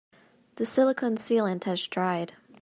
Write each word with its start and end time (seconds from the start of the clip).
The 0.55 0.65
silicon 0.65 1.15
sealant 1.17 1.65
has 1.65 1.85
dried. 1.85 2.33